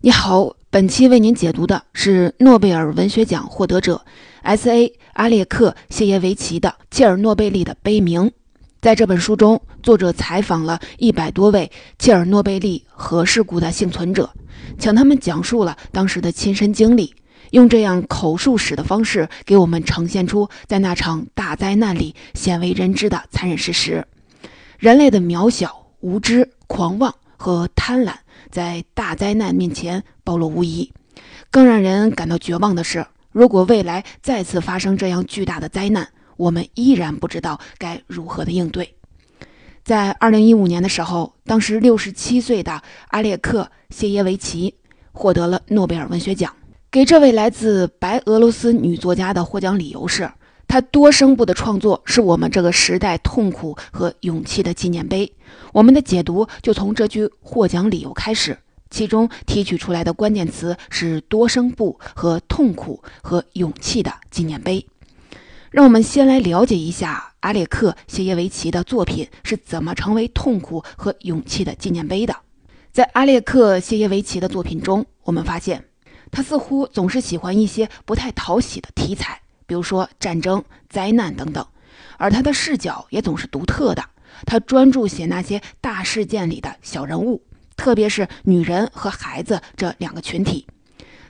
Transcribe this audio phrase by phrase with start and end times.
[0.00, 4.04] 你好，本期为您解读的是诺贝尔文学奖获得者
[4.42, 4.92] S.A.
[5.14, 8.22] 阿列克谢耶维奇的《切尔诺贝利的悲鸣》。
[8.80, 14.30] 在这本书中，作者采访了一百多位切尔诺贝利核事故的幸存者，
[14.78, 17.12] 向他们讲述了当时的亲身经历，
[17.50, 24.06] 用这样口述史的方式，给我们呈现出在那场大灾难里鲜为人知的残忍事实：
[24.78, 28.12] 人类的渺小、无知、狂妄和贪婪。
[28.50, 30.92] 在大灾难面前暴露无遗。
[31.50, 38.94] 更让人感到绝望的是，如果未来再次发生这样巨大的灾难，我们依然不知道该如何的应对。
[39.84, 44.74] 在2015年的时候，当时67岁的阿列克谢耶维奇
[45.12, 46.54] 获得了诺贝尔文学奖。
[46.90, 50.30] 给这位来自白俄罗斯女作家的获奖理由是。
[50.68, 55.32] 他多声部的创作是我们这个时代痛苦和勇气的纪念碑。
[55.72, 58.56] 我们的解读就从这句获奖理由开始，
[58.90, 64.86] 其中提取出来的关键词是多声部和痛苦和勇气的纪念碑。
[65.70, 72.36] 让我们先来了解一下阿列克谢耶维奇的作品是怎么成为痛苦和勇气的纪念碑的。
[72.92, 75.84] 在阿列克谢耶维奇的作品中，我们发现
[76.30, 79.40] 他似乎总是喜欢一些不太讨喜的题材。
[79.68, 81.64] 比如说战争、灾难等等，
[82.16, 84.02] 而他的视角也总是独特的。
[84.46, 87.42] 他专注写那些大事件里的小人物，
[87.76, 90.66] 特别是女人和孩子这两个群体。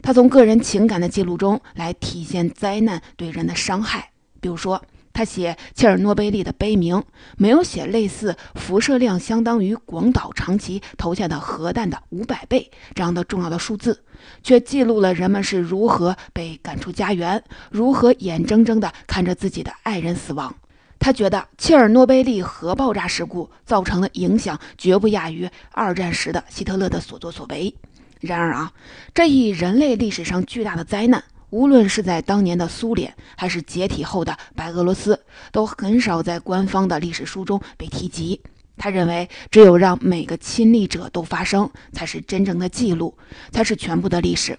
[0.00, 4.10] 他从个人情感的记录中来体现灾难对人的伤害。
[4.40, 4.80] 比如说，
[5.18, 7.02] 他写切尔诺贝利的悲鸣，
[7.36, 14.04] 没有写类似辐射量相当于广岛长崎投下的核弹的五百倍这样的重要的数字。
[14.44, 20.54] 却记录了人们是如何被赶出家园，如何眼睁睁地看着自己的爱人死亡。
[21.00, 27.74] 他觉得切尔诺贝利核爆炸事故造成的影响绝不亚于二战时的希特勒的所作所为。
[28.20, 28.72] 然而啊，
[29.12, 35.18] 这一人类历史上巨大的灾难，无论是在当年的苏联，还是解体后的白俄罗斯，
[35.50, 38.40] 都很少在官方的历史书中被提及。
[38.76, 43.16] 他认为，只有让每个亲历者都发声，才是真正的记录，
[43.50, 44.58] 才是全部的历史。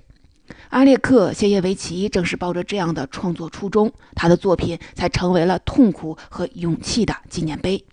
[0.69, 7.85] 阿列克谢耶维奇正是抱着这样的创作初衷，他的作品才成为了痛苦和勇气的纪念碑。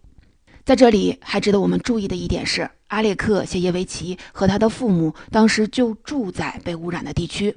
[0.65, 7.55] 在这里，还值得我们注意的一点是，阿列克谢耶维奇和他的父母当时就住在被污染的地区，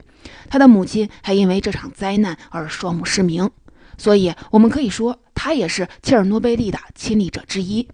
[0.50, 3.50] 他的母亲还因为这场灾难而双目失明，
[3.98, 7.88] 所以我们可以说，他也是切尔诺贝利的亲历者之一。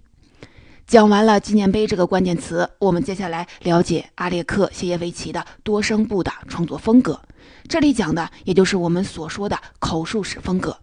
[0.88, 7.20] 讲完了纪念碑这个关键词，我们接下来了解阿列克谢耶维奇的多声部的创作风格。
[7.68, 10.78] 这里讲的也就是我们所说的口述史风格。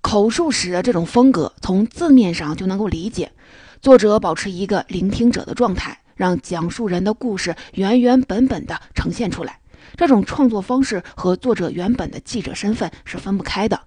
[0.00, 3.32] 口述史的这种风格，从字面上就能够理解，
[3.84, 9.60] 作者保持一个聆听者的状态，让讲述人的故事原原本本的呈现出来。
[9.94, 13.78] 这种创作方式和作者原本的记者身份是分不开的。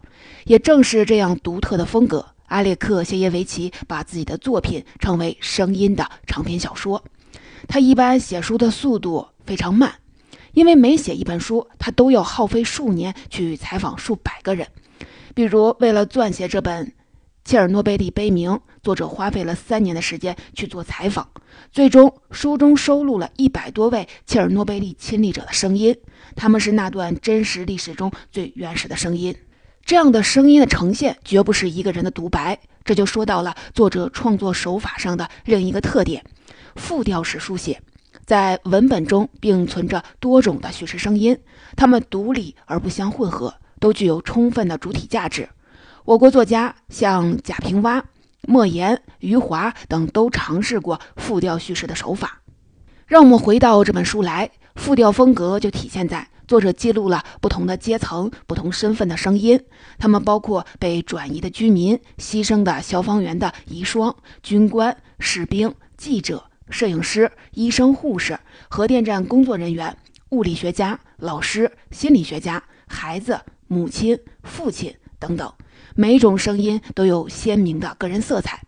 [0.44, 2.24] 也正是这样独特的风格。
[2.46, 7.04] 阿列克谢耶维奇把自己的作品称为“声音的长篇小说”。
[7.68, 9.96] 他一般写书的速度非常慢，
[10.54, 14.68] 因为每写一本书，他都要耗费数年去采访数百个人。
[15.34, 16.86] 比如，为了撰写这本
[17.48, 18.52] 《切尔诺贝利悲鸣》，
[18.84, 21.30] 作者花费了三年的时间去做采访。
[21.72, 25.96] 最终，书中收录了一百多位切尔诺贝利亲历者的声音，
[26.36, 29.34] 他们是那段真实历史中最原始的声音。
[29.86, 36.22] 这样的声音的呈现绝不是一个人的独白，这就说到了作者创作手法上的另一个特点——
[36.76, 37.82] 复调式书写。
[38.26, 41.38] 在文本中并存着多种的叙事声音，
[41.78, 45.48] 它们独立而不相混合，都具有充分的主体价值。
[46.08, 48.02] 我国作家像贾平凹、
[48.44, 52.42] 莫言、余华等都尝试过复调叙事的手法。
[53.06, 56.26] 让我们回到这本书来，复调风格就体现在。
[56.48, 59.62] 作者记录了不同的阶层、不同身份的声音，
[59.98, 68.40] 他们包括被转移的居民、牺牲的消防员的遗孀、军官、士兵、记者、摄影师、医生、护士、
[68.70, 69.94] 核电站工作人员、
[70.30, 73.38] 物理学家、老师、心理学家、孩子、
[73.68, 75.52] 母亲、父亲等等。
[75.96, 78.62] 每种声音都有鲜明的个人色彩。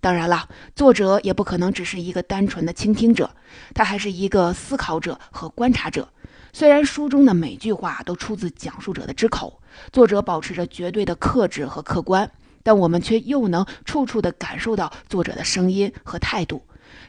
[0.00, 3.28] 当然了，作者也不可能只是一个单纯的倾听者，
[3.74, 6.08] 他还是一个思考者和观察者。
[6.52, 9.60] 虽然书中的每句话都出自讲述者的之口，
[9.92, 12.30] 作者保持着绝对的克制和客观，
[12.62, 16.62] 但我们却又能处处地感受到作者的声音和态度。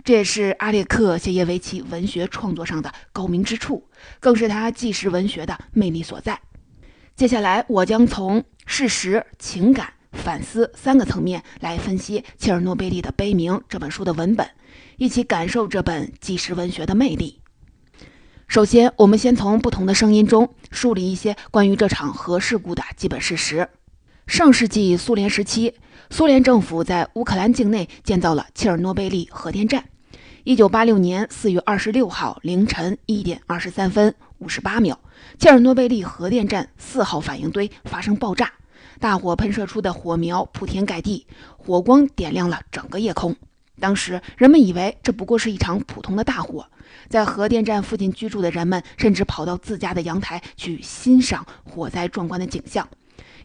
[0.04, 3.88] 这也是阿列克谢耶维奇文学创作上的高明之处，
[4.20, 6.40] 更是他纪实文学的魅力所在。
[7.18, 14.48] 接下来，我将从事实、情感、反思三个层面来分析切尔诺贝利的悲鸣这本书的文本，
[14.98, 17.42] 一起感受这本纪实文学的魅力。
[18.48, 23.68] 首先，我们先从不同的声音中梳理一些关于这场核事故的基本事实。
[24.28, 25.74] 上世纪苏联时期，
[26.12, 29.86] 苏联政府在乌克兰境内建造了切尔诺贝利核电站。
[30.44, 35.00] 一九八六年四月二十六号凌晨一点二十三分五十八秒，
[35.40, 38.54] 切尔诺贝利核电站四号反应堆发生爆炸，
[39.00, 41.26] 大火喷射出的火苗铺天盖地，
[41.58, 43.36] 火光点亮了整个夜空。
[43.80, 46.68] 当时人们以为这不过是一场普通的大火。
[47.10, 52.88] 在核电站附近居住的人们甚至跑到自家的阳台去欣赏火灾壮观的景象，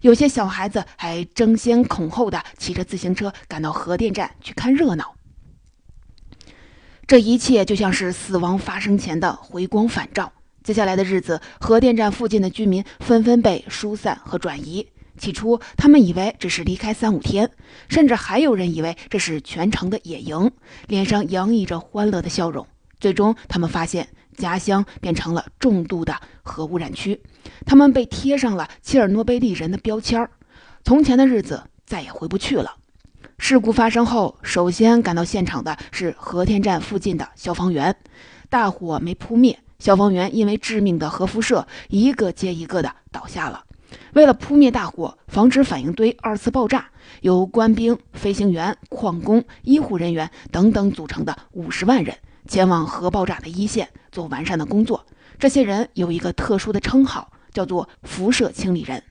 [0.01, 5.15] 有些小孩子还争先恐后的骑着自行车赶到核电站去看热闹。
[7.07, 10.33] 这一切就像是死亡发生前的回光返照。
[10.63, 14.87] 接下来的日子，核电站附近的居民纷纷被疏散和转移。
[15.19, 17.51] 起初，他们以为只是离开三五天，
[17.89, 20.51] 甚至还有人以为这是全城的野营，
[20.87, 22.67] 脸上洋溢着欢乐的笑容。
[22.99, 27.21] 最终，他们发现家乡变成了重度的核污染区，
[27.67, 30.31] 他们被贴上了切尔诺贝利人的标签儿，
[30.85, 32.77] 从前的日子再也回不去了。
[33.39, 37.95] 事故发生后，首先赶到现场的是核电站附近的消防员，
[38.49, 43.65] 大火没扑灭，消防员因为致命的核辐射，一个接一个的倒下了。
[44.13, 46.87] 为了扑灭大火，防止反应堆二次爆炸，
[47.23, 52.17] 由官兵、飞行员、矿工、医护人员等等组成的五十万人。
[52.47, 55.05] 前往核爆炸的一线做完善的工作。
[55.37, 59.03] 这些人有一个特殊的称号，叫做“辐射清理人”。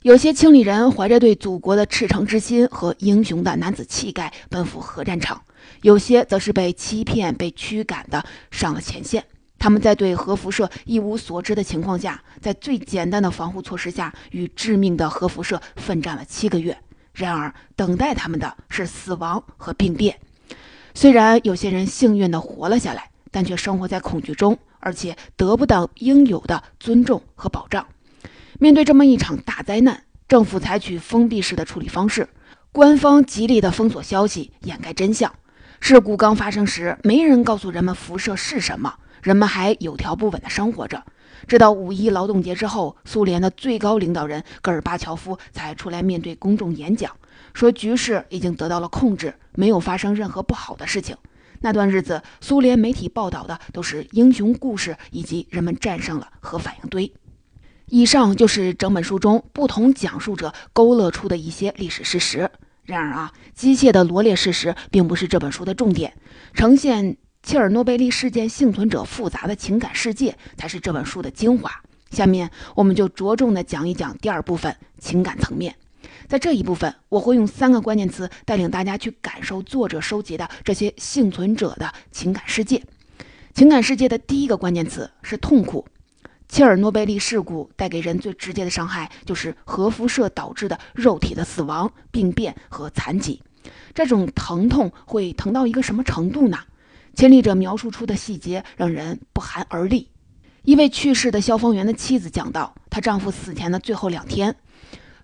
[0.00, 5.42] 有些清理人怀着对祖国的赤诚之心和英雄的男子气概奔赴核战场，
[5.82, 9.22] 有些则是被欺骗、被驱赶的上了前线。
[9.58, 16.76] 他们在对核辐射一无所知的情况下，在最简单的防护措施下，与致命的核辐射奋战了七个月。
[17.14, 20.18] 然而，等待他们的是死亡和病变。
[20.94, 27.86] 虽然有些人幸运地活了下来，但却生活在恐惧中，而且得不到应有的尊重和保障。
[28.58, 32.28] 面对这么一场大灾难，政府采取封闭式的处理方式，
[32.70, 35.32] 官方极力的封锁消息，掩盖真相。
[35.80, 38.94] 事故刚发生时，没人告诉人们辐射是什么，
[39.24, 41.02] 人们还有条不紊地生活着。
[41.48, 47.10] 直到五一劳动节之后，苏联的最高领导人戈尔巴乔夫才出来面对公众演讲。
[47.54, 51.16] 说局势已经得到了控制，没有发生任何不好的事情。
[51.60, 57.10] 那段日子，苏联媒体报道的都是英雄故事以及人们战胜了核反应堆。
[57.86, 62.50] 以上就是整本书中不同讲述者勾勒出的一些历史事实。
[62.84, 66.14] 然而啊，机械的罗列事实并不是这本书的重点，
[66.52, 71.70] 呈现切尔诺贝利事件幸存者复杂的情感世界才是这本书的精华。
[72.10, 75.76] 下面我们就着重的讲一讲第二部分情感层面。
[76.26, 82.82] 在这一部分，我会用三个关键词带领大家去感受作者收集的这些幸存者的情感世界。
[83.52, 85.86] 情感世界的第一个关键词是痛苦。
[86.48, 93.42] 切尔诺贝利事故带给人最直接的伤害，就是核辐射导致的肉体的死亡、病变和残疾。
[93.92, 96.58] 这种疼痛会疼到一个什么程度呢？
[97.14, 100.10] 亲历者描述出的细节让人不寒而栗。
[100.64, 104.56] 一位去世的消防员的妻子讲到，她丈夫死前的最后两天。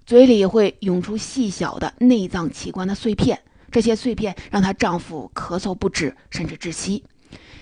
[0.06, 3.40] 嘴里会涌出细小的内脏器官的碎片，
[3.70, 7.04] 这些碎片让她丈夫咳嗽不止，甚至窒息。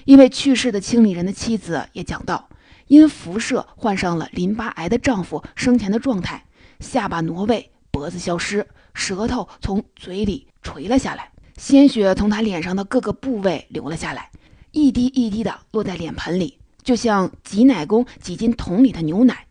[0.04, 2.48] 一位去世的清理人的妻子也讲到，
[2.86, 6.44] 因辐射患上了淋巴癌的丈夫生前的状态：
[6.80, 14.30] 下巴挪位，脖子消失，舌头从嘴里垂了下来，鲜血从他脸上的各个部位流了下来，
[14.72, 19.46] 一滴一滴的落在脸盆里，就像挤奶工挤进桶里的牛奶。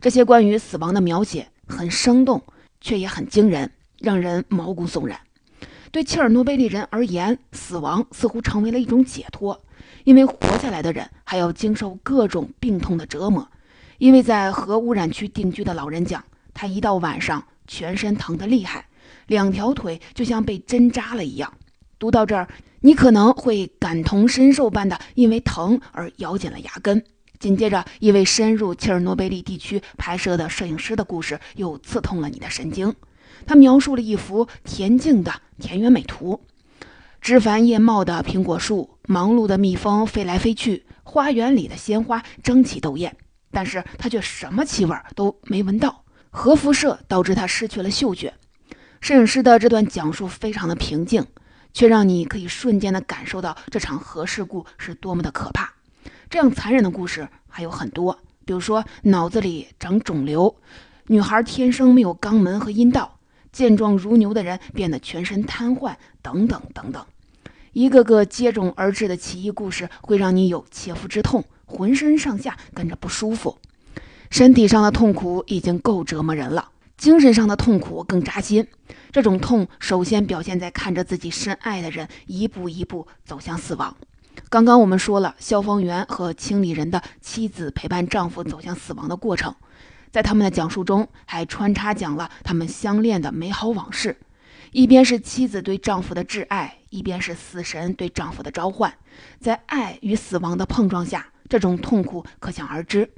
[0.00, 1.48] 这些关于死亡的描写。
[1.66, 2.42] 很生动，
[2.82, 5.18] 却也很惊人，让人毛骨悚然。
[5.90, 9.58] 对切尔诺贝利人而言，死亡似乎成为了一种解脱，
[10.04, 13.48] 因为活下来的人还要经受各种病痛的折磨。
[13.96, 18.86] 因为在核污染区定居的老人讲，他一到晚上全身疼得厉害，
[19.26, 21.52] 两条腿就像被针扎了一样。
[21.98, 22.48] 读到这儿，
[22.80, 27.04] 你可能会感同身受般的因为疼而咬紧了牙根。
[27.38, 32.94] 紧接着，一位深入切尔诺贝利地区拍摄的摄影师的故事又刺痛了你的神经。
[33.46, 36.40] 他描述了一幅恬静的田园美图：
[37.20, 43.16] 枝繁叶茂的苹果树，忙碌的蜜蜂飞来飞去，花园里的鲜花争奇斗艳。
[43.50, 46.04] 但是他却什么气味都没闻到。
[46.30, 48.34] 核辐射导致他失去了嗅觉。
[49.04, 51.26] 摄影师的这段讲述非常的平静，
[51.74, 55.74] 却让你可以瞬间的感受到这场核事故是多么的可怕。
[56.30, 60.56] 这样残忍的故事还有很多，比如说脑子里长肿瘤，
[61.08, 63.18] 女孩天生没有肛门和阴道，
[63.52, 67.04] 健壮如牛的人变得全身瘫痪，等等等等。
[67.74, 73.58] 一个个接踵而至的奇异故事会让你有切肤之痛，浑身上下跟着不舒服。
[74.30, 78.66] 身体上的痛苦已经够折磨人了，精神上的痛苦更扎心。
[79.10, 83.96] 这种痛首先表现在看着自己深爱的人一步一步走向死亡。
[84.48, 89.54] 刚刚我们说了，消防员和清理人的妻子陪伴丈夫走向死亡的过程，
[90.10, 94.16] 在他们的讲述中还穿插讲了他们相恋的美好往事。
[94.72, 98.92] 一边是妻子对丈夫的挚爱，一边是死神对丈夫的召唤，
[99.38, 103.08] 在爱与死亡的碰撞下，这种痛苦可想而知。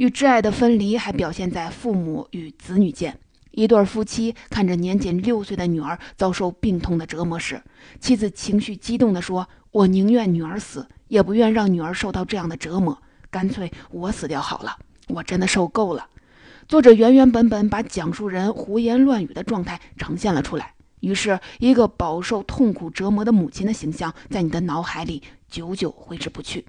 [0.00, 3.18] 与挚爱的分离还表现在父母与子女间。
[3.50, 7.62] 一对夫妻看着年仅六岁的女儿遭受病痛的折磨时，
[8.00, 12.96] 妻子情绪激动地说：“我宁愿女儿死，也不愿让女儿受到这样的折磨。
[13.30, 14.74] 干脆我死掉好了，
[15.08, 16.08] 我真的受够了。”
[16.66, 26.64] 作者原原本本把讲述人胡言乱语的状态呈现了出来，于是，一个饱受痛苦折磨的母亲的形象在你的脑海里久久挥之不去。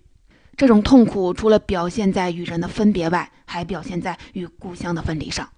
[0.61, 5.49] 这种痛苦除了表现在与人的分别外，还表现在与故乡的分离上。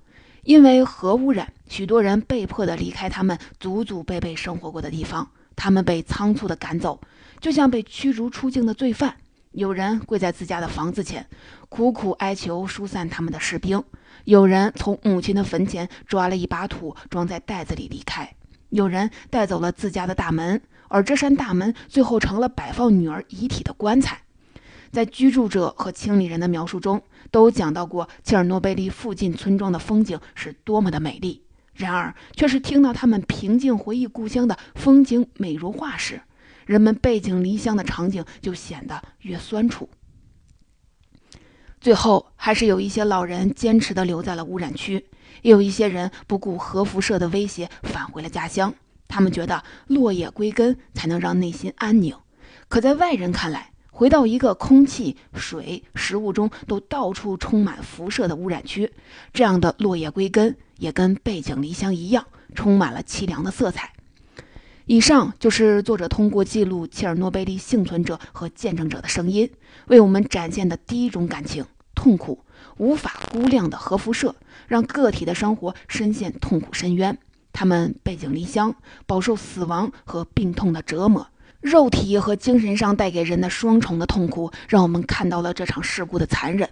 [0.44, 7.02] 因为核污染，许多人被迫的离开他们祖祖辈辈生活过的地方，他们被仓促的赶走，
[7.42, 9.14] 就像被驱逐出境的罪犯。
[9.52, 11.28] 有人跪在自家的房子前，
[11.68, 13.82] 苦苦哀求疏散他们的士兵；
[14.24, 18.26] 有人从母亲的坟前抓了一把土，装在袋子里离开；
[18.70, 24.22] 有人带走了自家的大门，而这扇大门最后成了摆放女儿遗体的棺材。
[24.94, 31.44] 在居住者和清理人的描述中，都讲到过切尔诺贝利附近村庄的风景是多么的美丽。
[31.74, 36.22] 然而，却是听到他们平静回忆故乡的风景美如画时，
[36.68, 39.90] 人们背井离乡的场景就显得越酸楚。
[41.82, 45.08] 最后，还是有一些老人坚持地留在了污染区，
[45.42, 48.72] 也有一些人不顾核辐射的威胁返回了家乡。
[49.08, 52.16] 他们觉得落叶归根才能让内心安宁。
[52.70, 58.92] 可在外人看来，回到一个空气、水、食物中都到处充满辐射的污染区，
[59.32, 63.94] 这样的落叶归根也跟背井离乡一样，充满了凄凉的色彩。
[64.88, 69.48] 以上就是作者通过记录切尔诺贝利幸存者和见证者的声音，
[69.88, 72.44] 为我们展现的第一种感情——痛苦，
[72.78, 74.36] 无法估量的核辐射，
[74.68, 77.16] 让个体的生活深陷痛苦深渊。
[77.54, 81.28] 他们背井离乡，饱受死亡和病痛的折磨。
[81.64, 86.70] 肉体和精神上带给人的双重的痛苦，让我们看到了这场事故的残忍。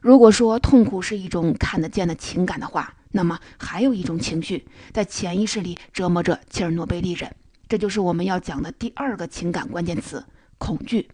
[0.00, 7.34] 如果说痛苦是一种看得见的情感的话，那么还有一种情绪在潜意识里折磨着切尔诺贝利人，
[7.68, 10.24] 这就是我们要讲的第二个情感关键词——
[10.58, 11.08] 恐惧。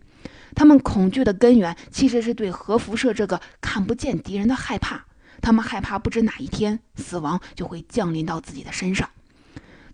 [0.54, 5.07] 他们恐惧的根源其实是对核辐射这个看不见敌人的害怕，
[5.40, 9.09] 他们害怕不知哪一天死亡就会降临到自己的身上。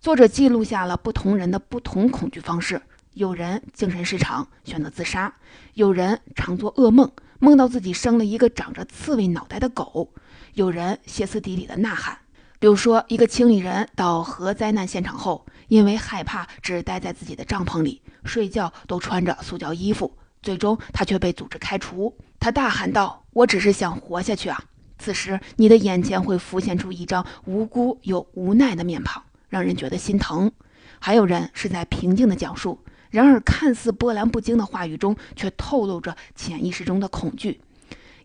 [0.01, 2.83] 作者记录下了不同人的不同恐惧方式。
[3.17, 5.33] 有人精神失常，选择自杀；
[5.73, 10.11] 有人常做噩梦，梦到自己生了一个长着刺猬脑袋的狗；
[10.53, 12.19] 有人歇斯底里的呐喊。
[12.59, 20.13] 比如说，一个清理人到核灾难现场后，因为害怕，只待在自己的帐篷里睡觉，都穿着塑胶衣服。
[20.43, 22.15] 最终，他却被组织开除。
[22.39, 24.63] 他大喊道：“我只是想活下去啊！”
[25.01, 30.53] 此时，你的眼前会浮现出一张无辜又无奈的面庞，让人觉得心疼。
[30.99, 32.79] 还有人是在平静地讲述。
[33.11, 37.61] 然而，看似波澜不惊的话语中，却透露着潜意识中的恐惧。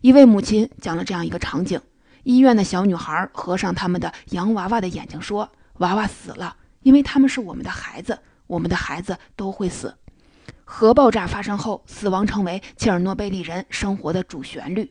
[0.00, 1.80] 一位母亲讲了这样一个场景：
[2.24, 9.94] 医院的小女孩合上他们的洋娃娃的眼睛，说：“娃娃死了，因为他们是我们的孩子，我们的孩子都会死。”
[10.64, 14.90] 核爆炸发生后，死亡成为切尔诺贝利人生活的主旋律。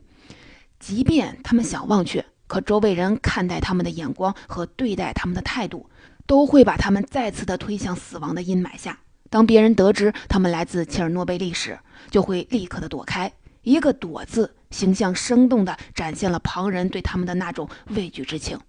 [0.80, 5.90] 即便他们想忘却，可周围人看待他们的眼光和对待他们的态度，
[6.26, 9.00] 都会把他们再次的推向死亡的阴霾下。
[9.32, 13.32] 当别人得知他们来自切尔诺贝利时，就会立刻的躲开。
[13.64, 18.60] 一个“躲”字，形象生动地展现了旁人对他们的那种畏惧之情。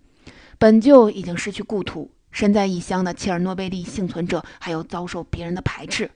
[0.58, 6.08] 本就已经失去故土、身在异乡的切尔诺贝利幸存者，还有遭受别人的排斥。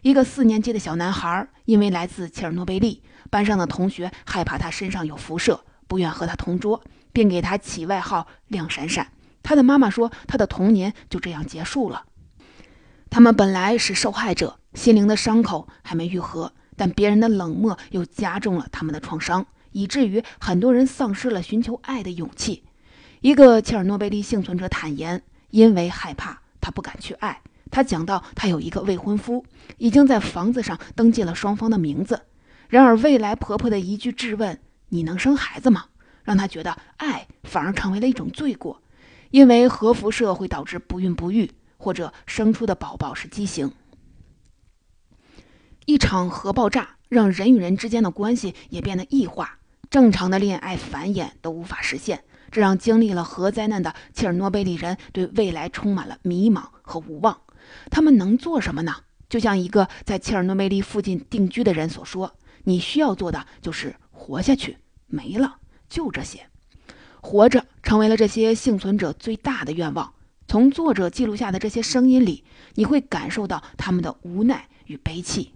[0.00, 9.08] 一个四年级的小男孩，因为来自切尔诺贝利，班上的同学害怕他身上有辐射，不愿和他同桌，并给他起外号“亮闪闪”。
[9.42, 12.04] 他的妈妈说，他的童年就这样结束了。
[13.10, 22.62] 他们本来是受害者，心灵的伤口还没愈合，但别人的冷漠又加重了他们的创伤，以至于很多人丧失了寻求爱的勇气。
[23.20, 27.42] 一个切尔诺贝利幸存者坦言，因为害怕，他不敢去爱。
[27.68, 29.44] 他讲到，他有一个未婚夫，
[29.78, 32.22] 已经在房子上登记了双方的名字。
[32.68, 35.86] 然而，未来婆婆的一句质问：“你能生孩子吗？”
[36.22, 38.80] 让他觉得爱反而成为了一种罪过，
[39.30, 41.50] 因为核辐射会导致不孕不育。
[41.80, 43.72] 或者生出的宝宝是畸形。
[45.86, 49.58] 一场核爆炸让人与人之间的关系也变得异化，
[49.88, 52.22] 正常的恋爱繁衍都无法实现。
[52.52, 57.40] 这让经历了核灾难的切尔诺贝利人对未来充满了迷茫和无望。
[57.90, 58.94] 他们能做什么呢？
[59.28, 65.58] 就像一个在切尔诺贝利附近定居的人所说：“你需要做的就是活下去，没了，
[65.88, 66.46] 就这些。
[67.22, 70.12] 活着成为了这些幸存者最大的愿望。”
[70.50, 72.42] 从作者记录下的这些声音里，
[72.74, 75.52] 你会感受到他们的无奈与悲戚。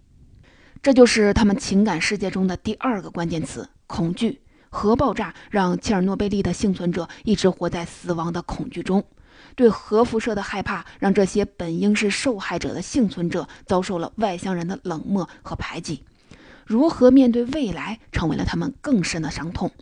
[0.81, 4.41] 这就是他们情感世界中的第二个关键词：恐惧。
[4.71, 9.03] 核爆炸让切尔诺贝利的幸存者一直活在死亡的恐惧中，
[9.57, 16.05] 对核辐射的害怕让这些本应是受害者的幸存者遭受了外乡人的冷漠和排挤。
[16.65, 19.73] 如何面对未来，成为了他们更深的伤痛。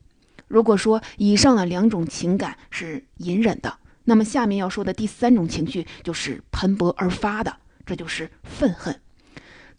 [0.48, 7.56] 如果说以上的两种情感是隐忍的，那么下面要说的第三种情绪就是喷薄而发的，
[7.86, 9.00] 这就是愤恨。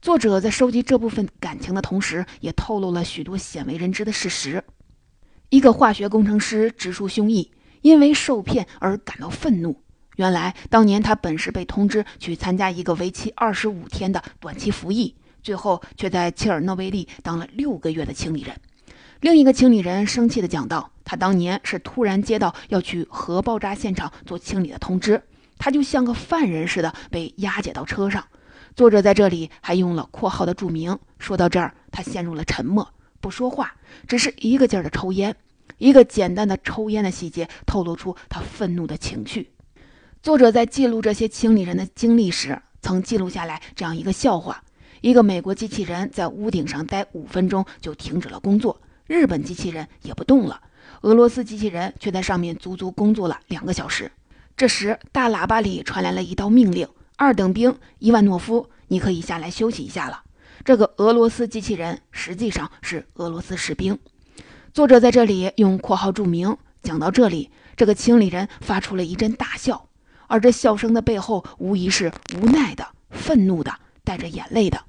[0.01, 4.63] 作者在收集这部分感情的同时，也透露了许多鲜为人知的事实。
[5.49, 7.49] 一个化学工程师直抒胸臆，
[7.81, 9.81] 因为受骗而感到愤怒。
[10.17, 18.55] 原来，当年他本是被通知去参加一个为期二十五天的短期服役，最后却在切尔诺贝利当了六个月的清理人。
[19.21, 25.21] 另一个清理人生气地讲道：“他当年是突然接到要去核爆炸现场做清理的通知，
[25.57, 28.25] 他就像个犯人似的被押解到车上。”
[28.75, 30.97] 作者在这里还用了括号的注明。
[31.19, 32.87] 说到这儿，他陷入了沉默，
[33.21, 33.75] 不说话，
[34.07, 35.35] 只是一个劲儿的抽烟。
[35.77, 39.51] 一个简单的抽烟的细节透露出他愤怒的情绪。
[40.21, 44.63] 作者在记录这些清理人的经历时，曾记录下来这样一个笑话：
[45.01, 50.61] 一个美国机器人在屋顶上待五分钟就停止了工作，日本机器人也不动了，
[51.03, 54.09] 俄罗斯机器人却在上面足足工作了两个小时。
[54.55, 60.23] 这时，大喇叭里传来了一道命令：“二等兵伊万诺夫，你可以下来休息一下了。”
[60.63, 63.99] 这个俄罗斯机器人实际上是俄罗斯士兵。
[64.73, 66.57] 作者在这里用括号注明。
[66.81, 69.89] 讲到这里，这个清理人发出了一阵大笑，
[70.27, 73.73] 而这笑声的背后，无疑是无奈的、愤怒的、
[74.05, 74.81] 带着眼泪的。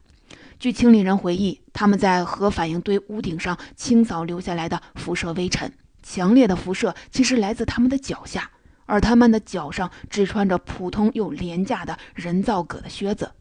[0.61, 5.73] 据清理人回忆，他们在核反应堆屋顶上清扫留下来的辐射微尘，
[6.05, 8.51] 强烈的辐射其实来自他们的脚下，
[8.87, 13.33] 而他们的脚上只穿着普通又廉价的人造革的靴子。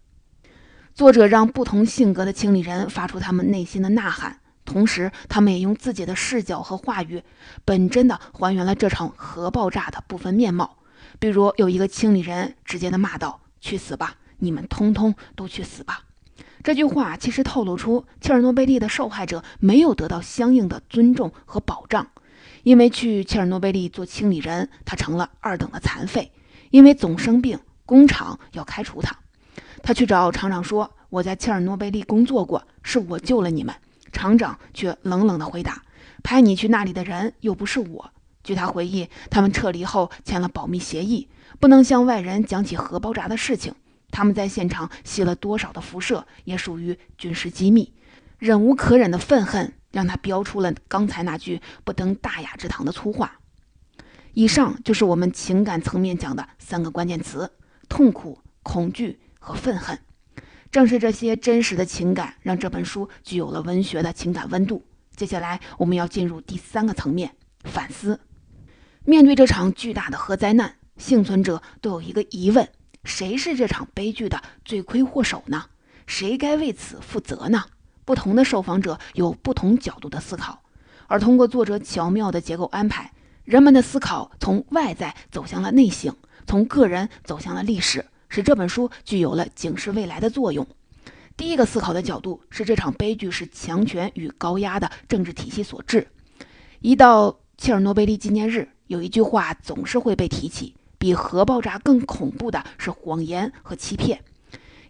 [0.96, 4.40] 作者让不同性格的清理人发出他们内心的呐喊。
[4.66, 7.22] 同时，他们也用自己的视角和话语，
[7.66, 10.78] 本真的还原了这场核爆炸的部分面貌。
[11.20, 14.16] 比如，有一个清理人直接的骂道：“去死吧！
[14.38, 16.06] 你们通通都去死吧！”
[16.64, 22.08] 这句话其实透露出切尔诺贝利的受害者没有得到相应的尊重和保障。
[22.64, 26.32] 因为去切尔诺贝利做清理人，他成了二等的残废；
[26.72, 29.16] 因为总生病，工厂要开除他。
[29.82, 33.76] 他去找厂长说：“我在切尔诺贝利工作过，是我救了你们。”
[34.14, 35.84] 厂长却冷冷地回答
[36.24, 38.12] ：“派你去那里的人又不是我。”
[38.44, 41.28] 据他回忆，他们撤离后签了保密协议，
[41.60, 43.74] 不能向外人讲起核爆炸的事情。
[44.12, 47.94] 他们在现场吸了多少的辐射，也属于军事机密。
[48.38, 53.40] 忍无可忍的愤恨让他飙出了刚才那句不登大雅之堂的粗话。
[54.34, 57.50] 以上就是我们情感层面讲的三个关键词：
[57.88, 59.98] 痛苦、恐惧和愤恨。
[60.72, 64.84] 正是这些真实的情感，让这本书具有了文学的情感温度。
[65.16, 68.20] 接下来，我们要进入第三个层面——反思。
[69.06, 72.68] 面对这场巨大的核灾难，幸存者都有一个疑问：
[73.04, 75.66] 谁是这场悲剧的罪魁祸首呢？
[76.08, 77.66] 谁该为此负责呢？
[78.06, 80.62] 不同的受访者有不同角度的思考，
[81.08, 83.12] 而通过作者巧妙的结构安排，
[83.44, 88.06] 人们的思考从外在走向了内省，从个人走向了历史。
[88.30, 90.66] 使这本书具有了警示未来的作用。
[91.38, 96.08] 第一个思考的角度是，这场悲剧是强权与高压的政治体系所致。
[96.80, 104.24] 一到切尔诺贝利纪念日，有一句话总是会被提起：比核爆炸更恐怖的是谎言和欺骗。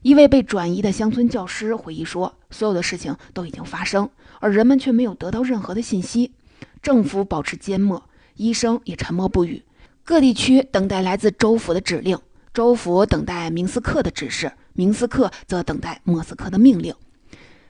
[0.04, 4.10] 一位被转移的乡村教师回忆说：“所有的事情都已经发生，
[4.42, 6.34] 而人们却没有得到任何的信息。
[6.82, 8.04] 政府保持缄默，
[8.36, 9.64] 医生也沉默不语，
[10.04, 12.20] 各地区等待来自州府的指令。”
[12.54, 16.94] 州府等待明斯克的指示，明斯克则等待莫斯科的命令。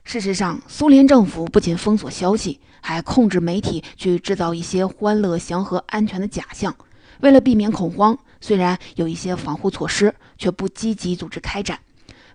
[0.03, 6.75] 事实上，苏联政府不仅封锁消息，还控制媒体去制造一些欢乐、祥和、安全的假象。
[7.21, 11.79] 为了避免恐慌，虽然有一些防护措施，却不积极组织开展。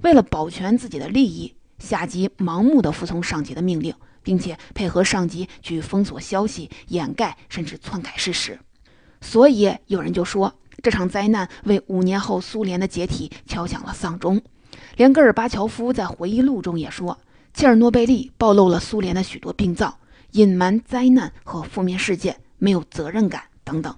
[0.02, 8.58] 为了保全自己的利益，下级盲目地服从上级的命令，并且配合上级去封锁消息、掩盖甚至篡改事实。
[9.20, 10.54] 所以，有人就说。
[10.80, 14.40] 这场灾难为五年后苏联的解体敲响了丧钟。
[14.96, 17.18] 连戈尔巴乔夫在回忆录中也说，
[17.52, 19.98] 切尔诺贝利暴露了苏联的许多病灶，
[20.34, 23.92] 隐瞒灾难和负面事件，没有责任感等等，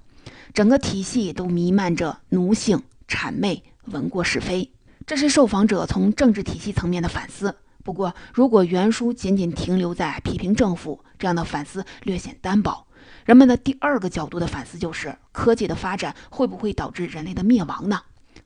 [0.55, 4.71] 整个体系都弥漫着奴性、谄媚、闻过是非。
[5.11, 7.57] 这是受访者从政治体系层面的反思。
[7.83, 12.87] 不过，如果原书仅仅停留在批评政府，这样的反思略显单薄。
[13.25, 18.01] 人们的第二个角度的反思就是：科技的发展会不会导致人类的灭亡呢？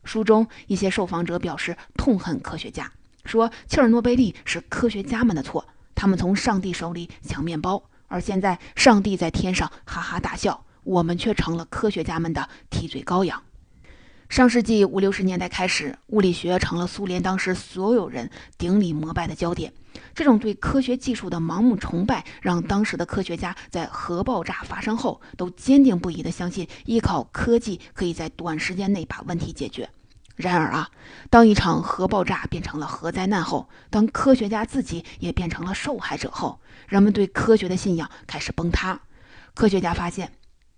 [0.04, 2.90] 书中一些受访者表示痛恨科学家，
[3.26, 13.42] 说切尔诺贝利是科学家们的错，他们从上帝手里抢面包，而现在上帝在天上哈哈大笑，我们却成了科学家们的替罪羔羊。
[14.28, 19.72] 上世纪五六十年代开始，物理学成了苏联当时所有人顶礼膜拜的焦点。
[20.14, 29.88] 这种对科学技术的盲目崇拜，让当时的科学家在核爆炸发生后都坚定不移地相信，依靠科技可以在短时间内把问题解决。
[30.34, 30.90] 然而啊，
[31.30, 36.58] 当一场核爆炸变成了核灾难后，当科学家自己也变成了受害者后，
[36.88, 38.98] 人们对科学的信仰开始崩塌。
[39.54, 40.32] 科学家发现。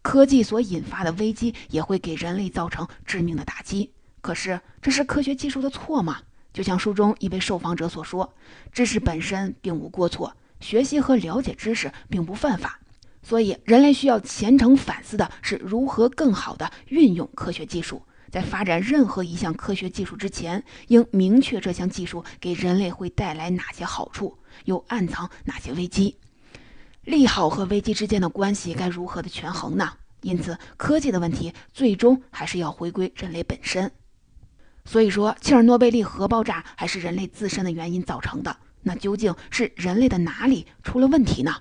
[0.06, 3.90] 科技所引发的危机也会给人类造成致命的打击。
[4.20, 6.20] 可是，这是科学技术的错吗？
[6.52, 8.32] 就像书中一位受访者所说
[8.70, 12.78] ：“知识本身并无过错，学习和了解知识并不犯法。
[13.20, 18.00] 所以，人类需要虔诚反思的是如何更好地运用科学技术。
[18.30, 26.16] 在发展任何一项科学技术之前，应明确这项技术给人类会带来哪些好处，又暗藏哪些危机。”
[27.06, 29.92] 利好和危机之间的关系该如何的权衡呢？
[30.22, 33.92] 因此，科技的问题最终还是要回归人类本身。
[34.84, 38.56] 所以说，切尔诺贝利核爆炸还是人类自身的原因造成的。
[38.82, 41.54] 那究竟是人类的哪里出了问题呢？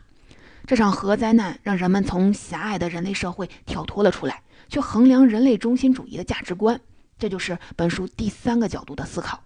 [0.65, 6.81] 这场核灾难让人们从狭隘的人类社会跳脱了出来，去衡量人类中心主义的价值观。
[7.19, 9.43] 这就是本书第三个角度的思考。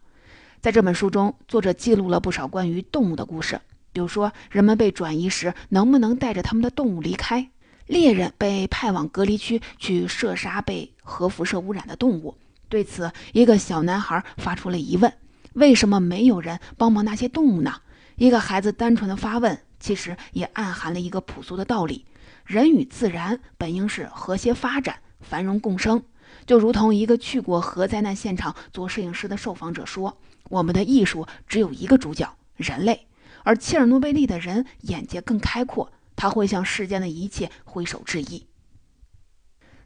[0.61, 3.59] 在这本书中，作者记录了不少关于动物的故事。
[3.91, 7.49] 比如说，人们被转移时能不能带着他们的动物离开？
[7.87, 12.37] 猎人被派往隔离区去射杀被核辐射污染的动物。
[12.67, 15.11] 对此，一个小男孩发出了疑问：
[15.53, 17.73] 为什么没有人帮忙那些动物呢？
[18.15, 22.05] 一个孩子单纯的发问，其实也暗含了一个朴素的道理：
[22.45, 26.03] 人与自然本应是和谐发展、繁荣共生。
[26.45, 30.15] 就如同一个去过核灾难现场做摄影师的受访者说
[30.49, 33.07] ：“我们的艺术只有一个主角——人类。”
[33.43, 38.47] 而切尔诺贝利的人眼界更开阔，他会向世间的一切挥手致意。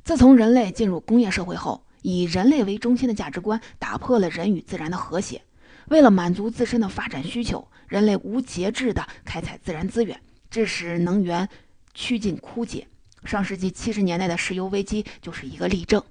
[0.04, 5.42] 自从人类进入工业社会后，以人类为中心的价值观打破了人与自然的和谐。
[5.90, 11.48] 为了满足自身的发展需求，人类无节制地开采自然资源，致使能源
[11.94, 12.88] 趋近枯竭。
[13.26, 16.04] 上世纪七十年代的石油危机就是一个例证。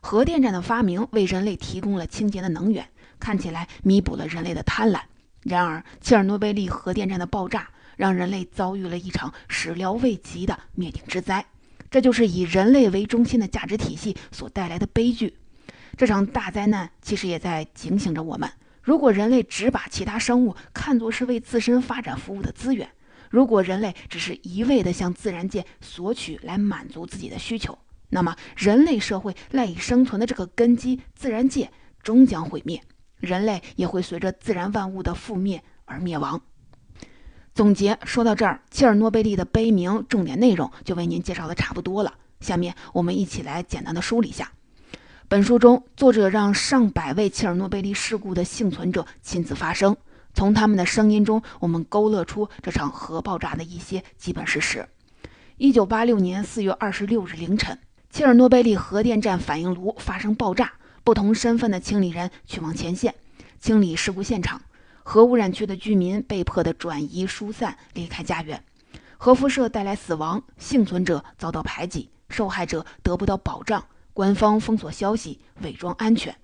[0.00, 5.00] 核电站的发明为人类提供了清洁的能源，看起来弥补了人类的贪婪。
[5.48, 11.44] 然而，切尔诺贝利核电站的爆炸让人类遭遇了一场始料未及的灭顶之灾。
[11.90, 15.34] 这就是以人类为中心的价值体系所带来的悲剧。
[15.96, 18.48] 这场大灾难其实也在警醒着我们：
[18.82, 22.88] 如果人类只把其他生物看作是为自身发展服务的资源，
[23.30, 27.76] 如果人类只是一味地向自然界索取来满足自己的需求，
[28.10, 31.70] 那么人类社会赖以生存的这个根基——自然界，
[32.02, 32.80] 终将毁灭。
[33.18, 36.40] 人类也会随着自然万物的覆灭而灭亡。
[37.54, 42.14] 总结说到这儿，切尔诺贝利的悲鸣重点内容就为您介绍的差不多了。
[42.40, 44.52] 下面我们一起来简单的梳理一下。
[45.26, 49.96] 本书中，作者让上百位切尔诺贝利事故的幸存者亲自发声，
[50.32, 54.88] 从他们的声音中，我们勾勒出这场核爆炸的一些基本事实。
[55.56, 57.76] 一九八六年四月二十六日凌晨，
[58.08, 60.74] 切尔诺贝利核电站反应炉发生爆炸。
[61.04, 63.14] 不同身份的清理人去往前线
[63.60, 64.60] 清理事故现场，
[65.02, 68.62] 核污染区的居民被迫的转移疏散离开家园，
[69.16, 76.34] 核辐射带来死亡，幸存者遭到排挤，受害者得不到保障，官方封锁消息，伪装安全。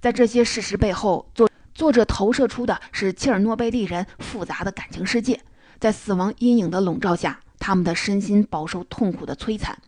[0.00, 5.40] 在这些事实背后，作作者投射出的是切尔诺贝利人复杂的感情世界，
[5.78, 9.78] 在死亡阴影的笼罩下，他们的身心饱受痛苦的摧残。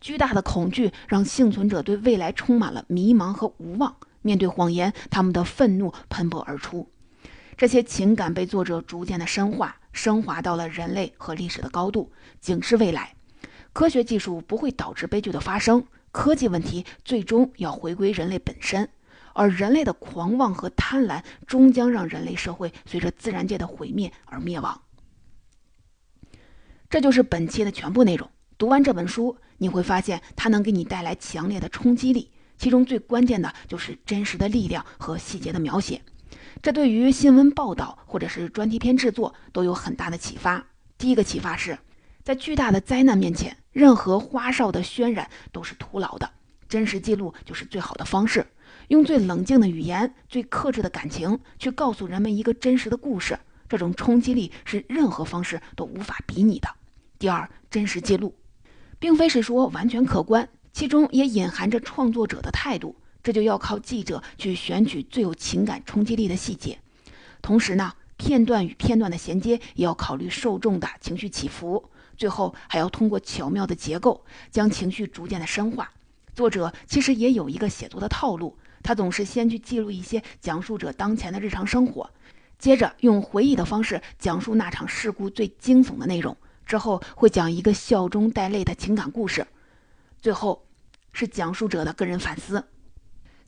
[0.00, 3.96] 巨大的恐惧让幸存者对未来充满了迷茫和无望。
[4.22, 6.90] 面对谎言，他们的愤怒喷薄而出。
[7.56, 13.14] 这些情感被作者逐渐的深化，升华到了人类和历史的高度，警示未来：
[13.72, 18.88] 科学技术不会导致悲剧的发生，科技问题最终要回归人类本身，
[19.34, 24.82] 而人类的狂妄和贪婪终将让人类社会随着自然界的毁灭而灭亡。
[26.88, 28.30] 这就是本期的全部内容。
[28.60, 29.34] 读完这本书。
[29.56, 32.30] 你会发现，它能给你带来强烈的冲击力。
[32.58, 36.02] 其中最关键的就是真实的力量和细节的描写。
[36.60, 40.62] 这对于新闻报道或者是专题片制作都有很大的启发。
[40.98, 41.78] 第一个启发是，
[42.22, 46.30] 在巨大的灾难面前，任何花哨的渲染都是徒劳的，
[46.68, 48.46] 真实记录就是最好的方式。
[48.88, 53.38] 用最冷静的语言、最克制的感情去告诉人们一个真实的故事，
[53.70, 56.68] 这种冲击力是任何方式都无法比拟的。
[57.18, 58.34] 第二，真实记录，
[59.00, 66.78] 并非是说完全客观，其中也隐含着创作者的态度，这就要靠记者去选取最有情感冲击力的细节。
[67.40, 71.82] 同时呢，片段与片段的衔接也要考虑受众的情绪起伏，
[72.16, 75.90] 最后还要通过巧妙的结构将情绪逐渐的深化。
[76.34, 78.56] 作者其实也有一个写作的套路。
[78.82, 82.08] 他总是先去记录一些讲述者当前的日常生活，
[82.58, 86.34] 接着用回忆的方式讲述那场事故最惊悚的内容，
[86.70, 89.44] 之后会讲一个笑中带泪的情感故事，
[90.22, 90.64] 最后
[91.12, 92.64] 是讲述者的个人反思。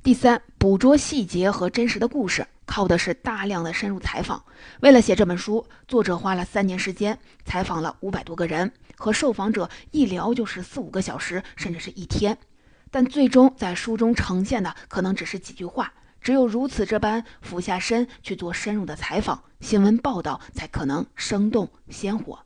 [0.03, 4.43] 第三，捕捉细节和真实的故事，靠的是大量的深入采访。
[4.81, 12.37] 为了写这本书，作者花了三年时间，采访了五百多个人，和受访者一聊就是四五个小时，甚至是一天。
[12.91, 22.45] 但最终在书中呈现的可能只是几句话，只有如此这般俯下身去做深入的采访，新闻报道才可能生动鲜活。